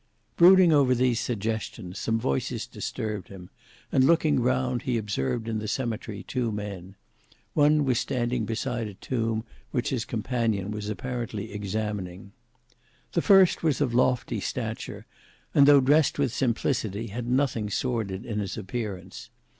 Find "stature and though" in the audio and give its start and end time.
14.39-15.79